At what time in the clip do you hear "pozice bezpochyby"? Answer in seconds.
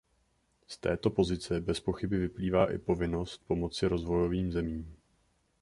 1.09-2.17